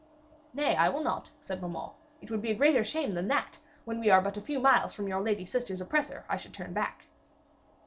'Nay, 0.55 0.75
I 0.75 0.89
will 0.89 1.03
not,' 1.03 1.29
said 1.41 1.61
Beaumains. 1.61 1.91
'It 2.23 2.31
would 2.31 2.41
be 2.41 2.49
a 2.49 2.55
great 2.55 2.87
shame 2.87 3.11
that 3.11 3.21
now, 3.21 3.45
when 3.85 3.99
we 3.99 4.09
are 4.09 4.19
but 4.19 4.35
a 4.35 4.41
few 4.41 4.59
miles 4.59 4.95
from 4.95 5.07
your 5.07 5.21
lady 5.21 5.45
sister's 5.45 5.79
oppressor, 5.79 6.25
I 6.27 6.37
should 6.37 6.55
turn 6.55 6.73
back.' 6.73 7.05